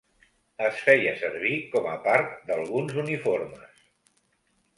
Es 0.67 0.77
feia 0.85 1.11
servir 1.23 1.59
com 1.75 1.89
a 1.91 1.99
part 2.07 2.33
d'alguns 2.49 2.97
uniformes. 3.05 3.87